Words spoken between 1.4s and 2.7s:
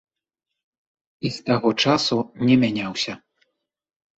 таго часу не